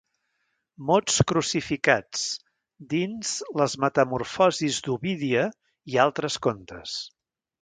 [0.85, 2.23] «Mots crucificats»
[2.95, 5.45] dins Les metamorfosis d'Ovídia
[5.95, 6.99] i altres contes.